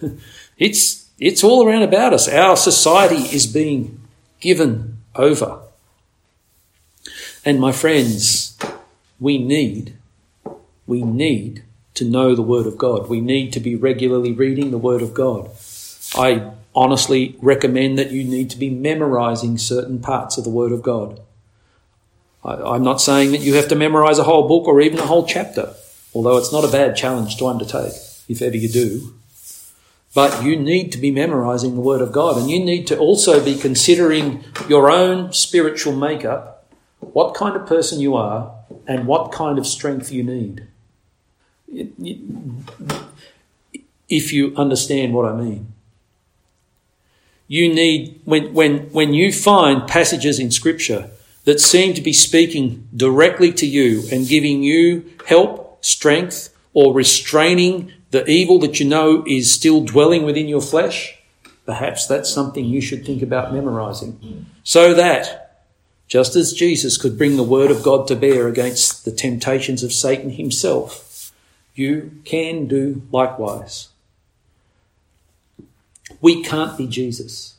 [0.58, 2.28] It's, it's all around about us.
[2.28, 4.00] Our society is being
[4.38, 5.60] given over.
[7.44, 8.56] And my friends,
[9.18, 9.94] we need,
[10.86, 13.08] we need to know the Word of God.
[13.08, 15.50] We need to be regularly reading the Word of God.
[16.14, 20.82] I honestly recommend that you need to be memorizing certain parts of the Word of
[20.82, 21.18] God.
[22.44, 25.06] I, am not saying that you have to memorize a whole book or even a
[25.06, 25.74] whole chapter,
[26.14, 27.92] although it's not a bad challenge to undertake,
[28.28, 29.14] if ever you do.
[30.14, 33.42] But you need to be memorizing the Word of God and you need to also
[33.42, 36.66] be considering your own spiritual makeup,
[37.00, 38.52] what kind of person you are,
[38.86, 40.66] and what kind of strength you need.
[44.08, 45.72] If you understand what I mean.
[47.48, 51.10] You need, when, when, when you find passages in Scripture
[51.44, 57.92] that seem to be speaking directly to you and giving you help, strength, or restraining
[58.10, 61.18] the evil that you know is still dwelling within your flesh,
[61.66, 64.46] perhaps that's something you should think about memorizing.
[64.64, 65.64] So that,
[66.06, 69.92] just as Jesus could bring the word of God to bear against the temptations of
[69.92, 71.32] Satan himself,
[71.74, 73.88] you can do likewise.
[76.20, 77.56] We can't be Jesus.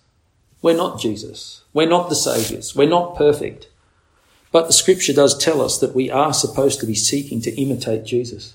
[0.61, 1.63] We're not Jesus.
[1.73, 2.75] We're not the Saviours.
[2.75, 3.67] We're not perfect.
[4.53, 8.05] But the scripture does tell us that we are supposed to be seeking to imitate
[8.05, 8.53] Jesus.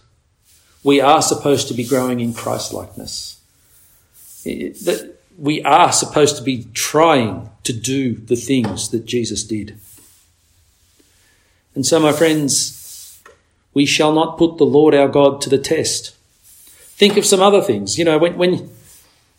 [0.85, 3.41] We are supposed to be growing in Christ likeness.
[4.45, 9.77] We are supposed to be trying to do the things that Jesus did.
[11.75, 13.21] And so, my friends,
[13.75, 16.17] we shall not put the Lord our God to the test.
[16.97, 17.99] Think of some other things.
[17.99, 18.71] You know, when, when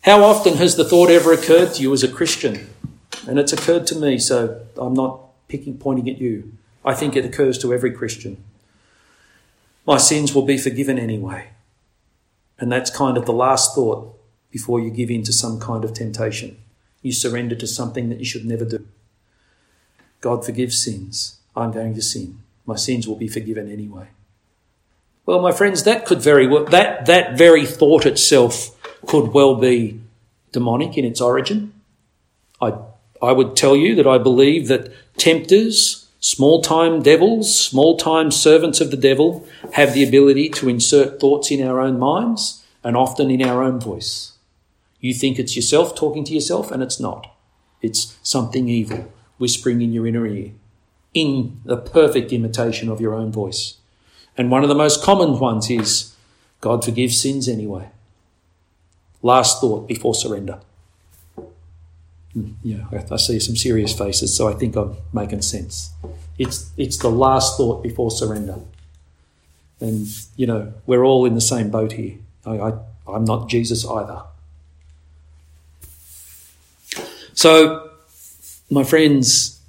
[0.02, 2.68] how often has the thought ever occurred to you as a Christian?
[3.26, 6.52] And it's occurred to me, so I'm not picking, pointing at you.
[6.84, 8.42] I think it occurs to every Christian
[9.90, 11.48] my sins will be forgiven anyway.
[12.58, 14.16] And that's kind of the last thought
[14.50, 16.58] before you give in to some kind of temptation.
[17.02, 18.86] You surrender to something that you should never do.
[20.20, 21.40] God forgives sins.
[21.56, 22.40] I'm going to sin.
[22.66, 24.08] My sins will be forgiven anyway.
[25.24, 30.00] Well, my friends, that could very well, that, that very thought itself could well be
[30.52, 31.72] demonic in its origin.
[32.60, 32.74] I,
[33.22, 38.82] I would tell you that I believe that tempters Small time devils, small time servants
[38.82, 43.30] of the devil have the ability to insert thoughts in our own minds and often
[43.30, 44.32] in our own voice.
[45.00, 47.34] You think it's yourself talking to yourself, and it's not.
[47.80, 50.50] It's something evil whispering in your inner ear,
[51.14, 53.78] in the perfect imitation of your own voice.
[54.36, 56.14] And one of the most common ones is
[56.60, 57.88] God forgives sins anyway.
[59.22, 60.60] Last thought before surrender.
[62.32, 65.90] Hmm, yeah, I see some serious faces, so I think I'm making sense.
[66.38, 68.58] It's, it's the last thought before surrender.
[69.80, 72.16] And, you know, we're all in the same boat here.
[72.46, 72.72] I, I,
[73.08, 74.22] I'm not Jesus either.
[77.34, 77.90] So,
[78.70, 79.60] my friends,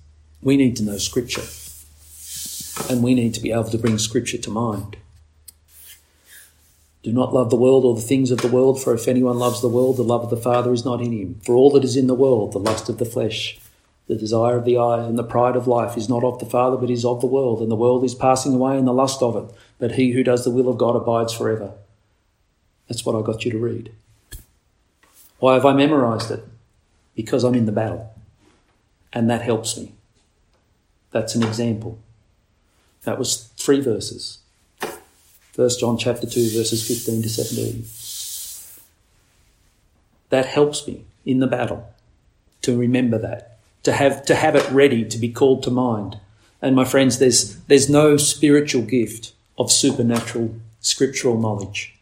[0.41, 1.43] we need to know Scripture.
[2.89, 4.97] And we need to be able to bring Scripture to mind.
[7.04, 9.62] Do not love the world or the things of the world, for if anyone loves
[9.62, 11.40] the world, the love of the Father is not in him.
[11.44, 13.60] For all that is in the world, the lust of the flesh,
[14.08, 16.78] the desire of the eye, and the pride of life, is not of the Father,
[16.78, 17.60] but is of the world.
[17.60, 19.56] And the world is passing away, and the lust of it.
[19.80, 21.72] But he who does the will of God abides forever.
[22.88, 23.92] That's what I got you to read.
[25.40, 26.44] Why have I memorized it?
[27.16, 28.14] Because I'm in the battle.
[29.12, 29.94] And that helps me.
[31.10, 31.98] That's an example.
[33.06, 34.38] That was three verses.
[35.56, 37.86] 1 John chapter 2, verses 15 to 17.
[40.30, 41.94] That helps me in the battle
[42.62, 46.20] to remember that, to have, to have it ready to be called to mind.
[46.62, 51.96] And my friends, there's, there's no spiritual gift of supernatural scriptural knowledge.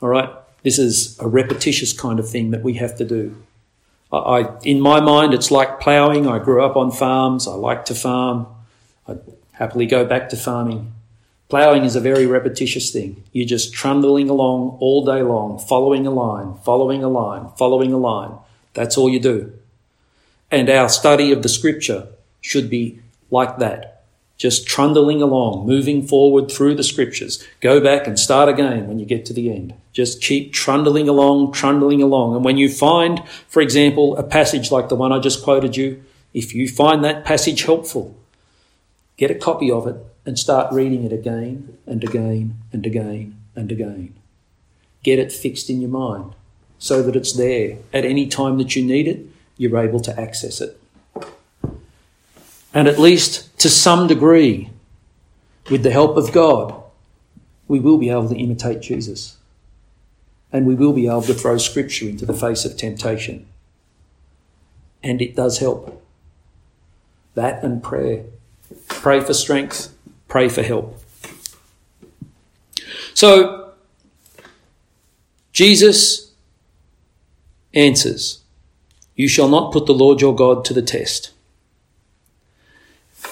[0.00, 0.30] All right?
[0.62, 3.42] This is a repetitious kind of thing that we have to do.
[4.12, 6.26] I, I in my mind, it's like ploughing.
[6.26, 7.46] I grew up on farms.
[7.46, 8.46] I like to farm.
[9.06, 9.16] I
[9.52, 10.92] happily go back to farming.
[11.50, 13.24] Ploughing is a very repetitious thing.
[13.32, 17.98] You're just trundling along all day long, following a line, following a line, following a
[17.98, 18.38] line.
[18.72, 19.52] That's all you do.
[20.52, 22.06] And our study of the scripture
[22.40, 23.00] should be
[23.32, 24.04] like that.
[24.36, 27.44] Just trundling along, moving forward through the scriptures.
[27.60, 29.74] Go back and start again when you get to the end.
[29.92, 32.36] Just keep trundling along, trundling along.
[32.36, 36.02] And when you find, for example, a passage like the one I just quoted you,
[36.32, 38.16] if you find that passage helpful,
[39.16, 39.96] get a copy of it
[40.30, 44.14] and start reading it again and again and again and again.
[45.02, 46.36] Get it fixed in your mind
[46.78, 47.78] so that it's there.
[47.92, 50.80] At any time that you need it, you're able to access it.
[52.72, 54.70] And at least to some degree,
[55.68, 56.80] with the help of God,
[57.66, 59.36] we will be able to imitate Jesus.
[60.52, 63.48] And we will be able to throw Scripture into the face of temptation.
[65.02, 66.00] And it does help.
[67.34, 68.26] That and prayer.
[68.86, 69.92] Pray for strength,
[70.30, 70.98] pray for help.
[73.12, 73.72] So,
[75.52, 76.32] Jesus
[77.74, 78.40] answers,
[79.14, 81.32] You shall not put the Lord your God to the test.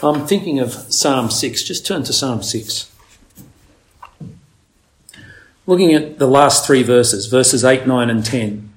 [0.03, 1.63] I'm thinking of Psalm 6.
[1.63, 2.93] Just turn to Psalm 6.
[5.67, 8.73] Looking at the last three verses, verses 8, 9, and 10.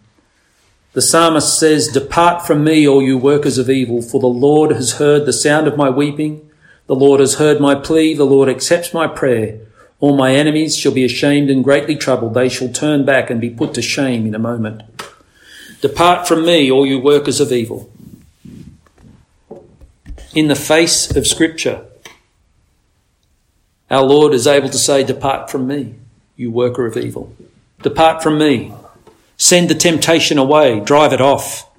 [0.94, 4.94] The psalmist says, Depart from me, all you workers of evil, for the Lord has
[4.94, 6.51] heard the sound of my weeping.
[6.92, 8.14] The Lord has heard my plea.
[8.14, 9.60] The Lord accepts my prayer.
[10.02, 12.34] All my enemies shall be ashamed and greatly troubled.
[12.34, 14.82] They shall turn back and be put to shame in a moment.
[15.80, 17.90] Depart from me, all you workers of evil.
[20.36, 21.86] In the face of Scripture,
[23.90, 25.96] our Lord is able to say, Depart from me,
[26.36, 27.34] you worker of evil.
[27.84, 28.74] Depart from me.
[29.38, 30.82] Send the temptation away.
[30.82, 31.71] Drive it off.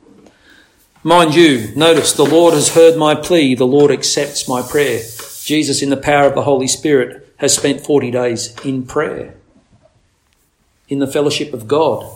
[1.04, 5.02] Mind you, notice the Lord has heard my plea, the Lord accepts my prayer.
[5.42, 9.34] Jesus, in the power of the Holy Spirit, has spent 40 days in prayer,
[10.88, 12.08] in the fellowship of God.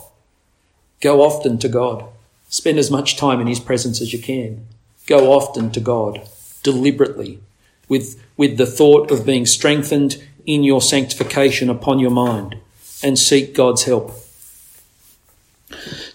[1.01, 2.05] Go often to God.
[2.49, 4.65] Spend as much time in His presence as you can.
[5.07, 6.21] Go often to God,
[6.63, 7.41] deliberately,
[7.89, 12.55] with, with the thought of being strengthened in your sanctification upon your mind,
[13.03, 14.13] and seek God's help.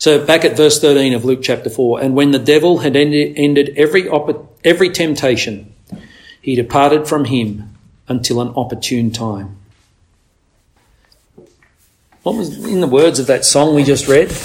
[0.02, 3.78] So back at verse 13 of Luke chapter 4, and when the devil had ended,
[3.78, 4.10] every,
[4.64, 5.76] every temptation,
[6.42, 9.58] he departed from him until an opportune time.
[12.24, 14.36] What was in the words of that song we just read?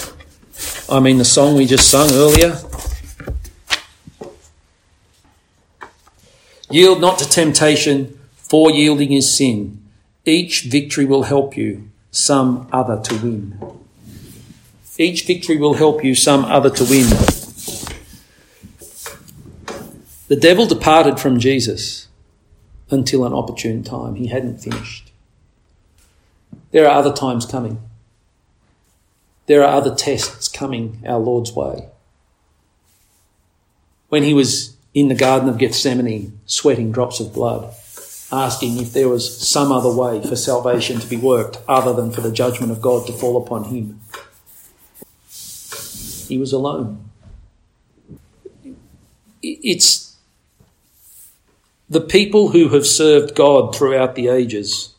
[0.91, 2.61] I mean, the song we just sung earlier.
[6.69, 9.83] Yield not to temptation, for yielding is sin.
[10.27, 13.86] Each victory will help you, some other to win.
[14.99, 17.09] Each victory will help you some other to win.
[20.29, 22.09] The devil departed from Jesus
[22.91, 24.15] until an opportune time.
[24.15, 25.13] He hadn't finished.
[26.71, 27.81] There are other times coming.
[29.47, 31.89] There are other tests coming our Lord's way.
[34.09, 37.73] When he was in the Garden of Gethsemane, sweating drops of blood,
[38.33, 42.23] asking if there was some other way for salvation to be worked other than for
[42.23, 44.01] the judgment of God to fall upon him.
[46.29, 47.11] He was alone.
[49.43, 50.17] It's
[51.89, 54.95] the people who have served God throughout the ages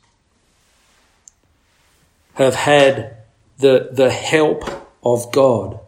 [2.36, 3.17] have had
[3.57, 4.63] the, the help
[5.03, 5.80] of God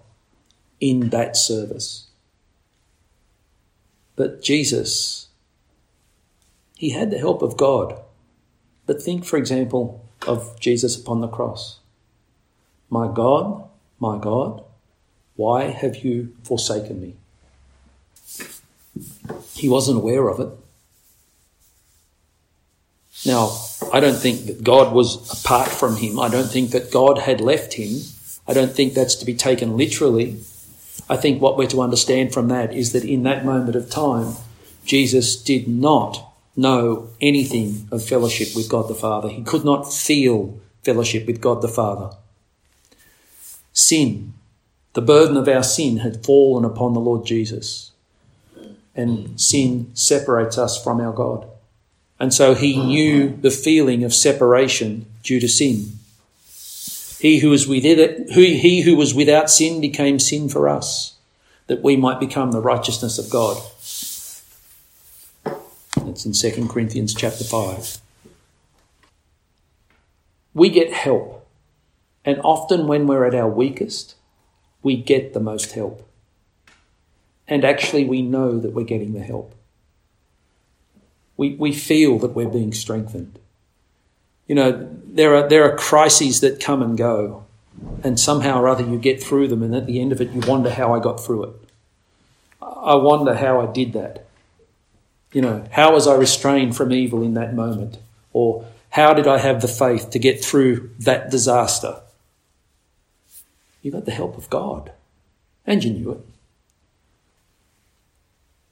[0.79, 2.07] in that service.
[4.15, 5.27] But Jesus,
[6.75, 7.99] he had the help of God.
[8.85, 11.79] But think, for example, of Jesus upon the cross.
[12.89, 13.69] My God,
[13.99, 14.63] my God,
[15.39, 17.15] why have you forsaken me?
[19.53, 20.49] He wasn't aware of it.
[23.25, 23.57] Now,
[23.93, 26.19] I don't think that God was apart from him.
[26.19, 28.01] I don't think that God had left him.
[28.49, 30.41] I don't think that's to be taken literally.
[31.09, 34.33] I think what we're to understand from that is that in that moment of time,
[34.83, 39.29] Jesus did not know anything of fellowship with God the Father.
[39.29, 42.13] He could not feel fellowship with God the Father.
[43.71, 44.33] Sin,
[44.93, 47.91] the burden of our sin had fallen upon the Lord Jesus.
[48.95, 51.47] And sin separates us from our God.
[52.19, 55.93] And so he knew the feeling of separation due to sin.
[57.19, 61.15] He who was without, he who was without sin became sin for us,
[61.67, 63.61] that we might become the righteousness of God.
[65.95, 67.99] That's in 2 Corinthians chapter 5.
[70.53, 71.47] We get help.
[72.25, 74.15] And often when we're at our weakest,
[74.83, 76.07] we get the most help.
[77.47, 79.55] And actually, we know that we're getting the help
[81.39, 83.39] we, we feel that we're being strengthened.
[84.45, 87.45] You know, there are, there are crises that come and go,
[88.03, 90.41] and somehow or other you get through them, and at the end of it, you
[90.41, 91.53] wonder how I got through it.
[92.61, 94.25] I wonder how I did that.
[95.31, 97.99] You know, how was I restrained from evil in that moment?
[98.33, 102.01] Or how did I have the faith to get through that disaster?
[103.81, 104.91] You got the help of God,
[105.65, 106.25] and you knew it.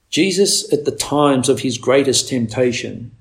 [0.09, 3.11] Jesus, at the times of his greatest temptation,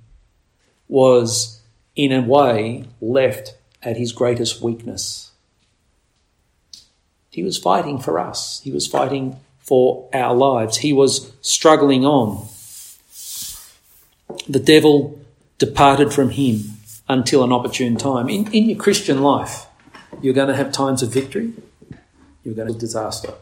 [0.89, 1.61] was
[1.95, 5.31] in a way left at his greatest weakness.
[7.31, 12.49] He was fighting for us, he was fighting for our lives, he was struggling on.
[14.49, 15.21] The devil
[15.59, 16.63] departed from him
[17.09, 18.29] until an opportune time.
[18.29, 19.67] In, in your Christian life,
[20.23, 21.53] you're going to have times of victory,
[22.47, 23.35] you're going to have disaster.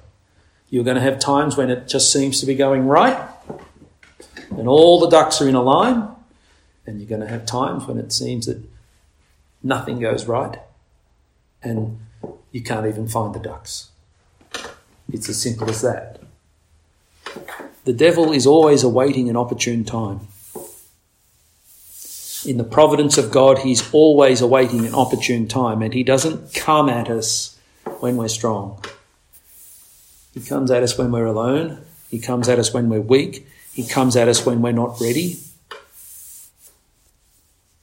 [0.70, 3.28] You're going to have times when it just seems to be going right,
[4.50, 6.08] and all the ducks are in a line,
[6.86, 8.62] and you're going to have times when it seems that
[9.62, 10.58] nothing goes right,
[11.62, 12.00] and
[12.50, 13.90] you can't even find the ducks.
[15.12, 16.20] It's as simple as that.
[17.84, 20.20] The devil is always awaiting an opportune time.
[22.46, 26.88] In the providence of God, he's always awaiting an opportune time, and he doesn't come
[26.88, 27.53] at us
[28.02, 28.82] when we're strong.
[30.32, 31.84] He comes at us when we're alone.
[32.10, 33.46] He comes at us when we're weak.
[33.72, 35.38] He comes at us when we're not ready.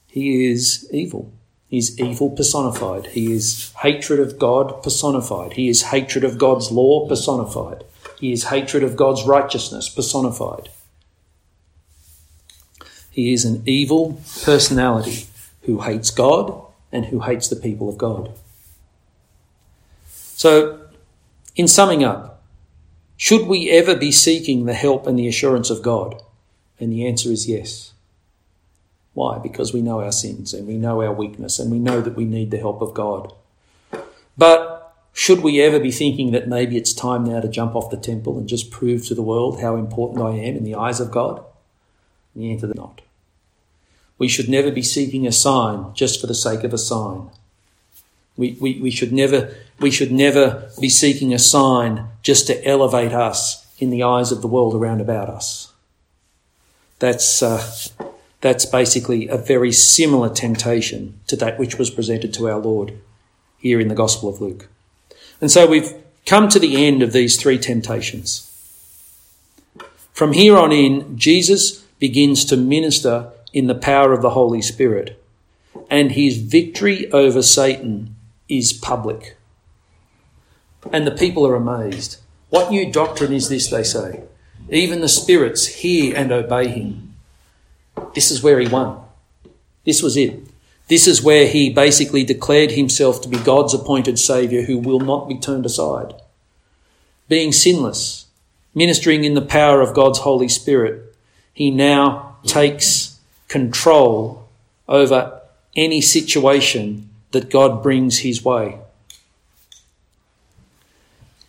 [0.07, 1.32] He is evil.
[1.70, 3.07] He's evil personified.
[3.07, 5.53] He is hatred of God personified.
[5.53, 7.86] He is hatred of God's law personified.
[8.20, 10.70] He is hatred of God's righteousness personified.
[13.09, 15.28] He is an evil personality
[15.64, 18.34] who hates God and who hates the people of God.
[20.42, 20.80] So,
[21.56, 22.42] in summing up,
[23.16, 26.20] should we ever be seeking the help and the assurance of God?
[26.80, 27.94] And the answer is yes.
[29.14, 29.38] Why?
[29.38, 32.26] Because we know our sins and we know our weakness and we know that we
[32.26, 33.32] need the help of God.
[34.36, 37.98] But should we ever be thinking that maybe it's time now to jump off the
[37.98, 41.12] temple and just prove to the world how important I am in the eyes of
[41.12, 41.46] God?
[42.36, 43.02] The answer is not.
[44.18, 47.30] We should never be seeking a sign just for the sake of a sign.
[48.42, 53.14] We, we, we, should never, we should never be seeking a sign just to elevate
[53.14, 55.72] us in the eyes of the world around about us.
[56.98, 57.64] That's, uh,
[58.42, 62.94] that's basically a very similar temptation to that which was presented to our Lord
[63.60, 64.70] here in the Gospel of Luke.
[65.39, 65.94] And so we've
[66.26, 68.48] come to the end of these three temptations.
[70.14, 75.24] From here on in, Jesus begins to minister in the power of the Holy Spirit,
[75.92, 78.16] and his victory over Satan
[78.52, 79.38] is public.
[80.91, 82.18] And the people are amazed.
[82.49, 84.24] What new doctrine is this, they say?
[84.70, 87.16] Even the spirits hear and obey him.
[88.14, 88.99] This is where he won.
[89.86, 90.39] This was it.
[90.88, 95.30] This is where he basically declared himself to be God's appointed Saviour who will not
[95.30, 96.14] be turned aside.
[97.30, 98.26] Being sinless,
[98.76, 101.16] ministering in the power of God's Holy Spirit,
[101.54, 104.49] he now takes control
[104.89, 105.41] over
[105.76, 108.79] any situation that God brings his way.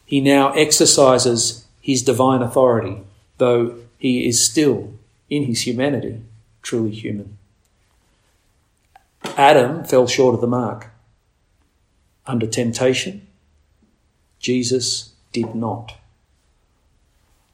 [0.04, 3.02] He now exercises his divine authority,
[3.38, 4.92] though he is still,
[5.30, 6.20] in his humanity,
[6.62, 7.38] truly human.
[9.36, 10.90] Adam fell short of the mark.
[12.26, 13.26] Under temptation,
[14.38, 15.96] Jesus did not.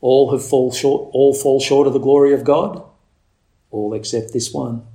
[0.00, 2.82] All have fall short, all fall short of the glory of God,
[3.70, 4.86] all except this one.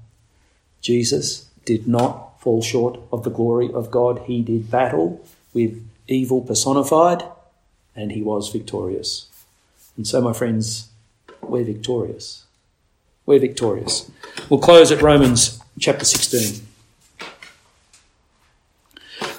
[0.82, 4.24] Jesus did not fall short of the glory of God.
[4.26, 7.24] He did battle with evil personified,
[7.96, 9.30] and he was victorious.
[9.96, 10.90] And so, my friends,
[11.42, 12.44] we're victorious.
[13.26, 14.12] We're victorious.
[14.50, 16.68] We'll close at Romans chapter 16.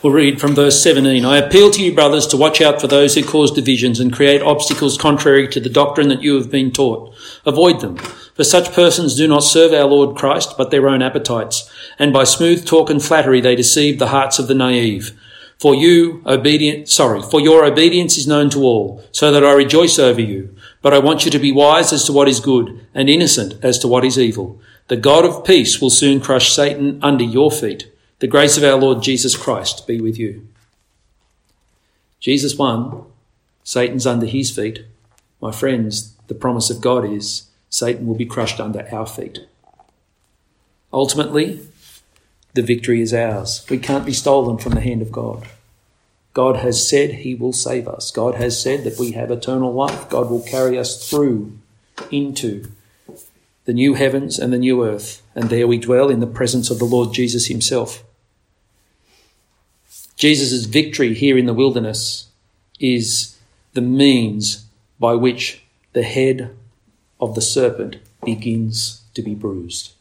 [0.05, 1.25] We'll read from verse 17.
[1.25, 4.43] I appeal to you, brothers, to watch out for those who cause divisions and create
[4.43, 7.15] obstacles contrary to the doctrine that you have been taught.
[7.47, 11.73] Avoid them, for such persons do not serve our Lord Christ, but their own appetites,
[11.99, 15.19] and by smooth talk and flattery they deceive the hearts of the naive.
[15.59, 19.99] For you, obedient, sorry, for your obedience is known to all, so that I rejoice
[19.99, 20.55] over you.
[20.83, 23.79] But I want you to be wise as to what is good, and innocent as
[23.79, 24.61] to what is evil.
[24.89, 27.91] The God of peace will soon crush Satan under your feet.
[28.21, 30.47] The grace of our Lord Jesus Christ be with you.
[32.21, 33.07] Jesus won.
[33.65, 34.85] Satan's under his feet.
[35.41, 39.41] My friends, the promise of God is Satan will be crushed under our feet.
[40.93, 41.61] Ultimately,
[42.55, 43.67] the victory is ours.
[43.69, 45.49] We can't be stolen from the hand of God.
[46.35, 48.11] God has said he will save us.
[48.11, 50.09] God has said that we have eternal life.
[50.09, 51.59] God will carry us through
[52.11, 52.71] into
[53.65, 56.79] the new heavens and the new earth, and there we dwell in the presence of
[56.79, 58.05] the Lord Jesus himself.
[60.17, 62.29] Jesus' victory here in the wilderness
[62.79, 63.39] is
[63.73, 64.67] the means
[65.01, 65.63] by which
[65.93, 66.55] the head
[67.21, 69.93] of the serpent begins to be bruised.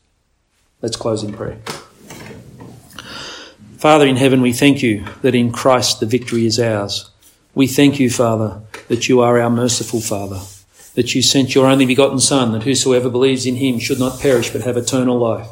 [0.81, 1.59] Let's close in prayer.
[3.77, 7.09] Father in heaven, we thank you that in Christ the victory is ours.
[7.55, 10.41] We thank you, Father, that you are our merciful Father
[10.95, 14.51] that you sent your only begotten Son, that whosoever believes in him should not perish
[14.51, 15.49] but have eternal life.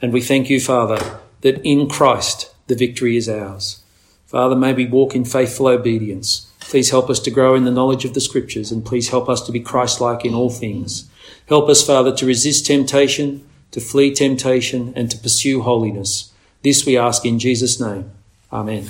[0.00, 3.82] And we thank you, Father, that in Christ the victory is ours.
[4.26, 6.48] Father, may we walk in faithful obedience.
[6.60, 9.44] Please help us to grow in the knowledge of the Scriptures, and please help us
[9.44, 11.08] to be Christ-like in all things.
[11.48, 16.32] Help us, Father, to resist temptation, to flee temptation, and to pursue holiness.
[16.62, 18.10] This we ask in Jesus' name.
[18.50, 18.80] Amen.